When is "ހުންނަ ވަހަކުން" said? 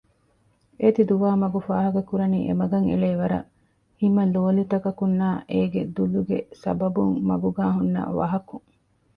7.75-8.65